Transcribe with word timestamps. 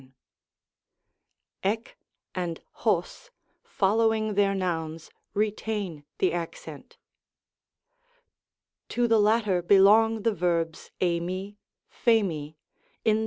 s^c 1.63 1.89
and 2.33 2.59
coq, 2.73 3.31
following 3.61 4.33
their 4.33 4.55
nouns, 4.55 5.11
retain 5.35 6.03
the 6.17 6.33
accent. 6.33 6.97
To 8.89 9.07
the 9.07 9.19
latter 9.19 9.61
belong 9.61 10.23
the 10.23 10.33
verbs 10.33 10.89
ti/uly 10.99 11.57
(prj/nc, 12.03 12.55
in 13.05 13.15
the 13.15 13.19
Pres. 13.19 13.19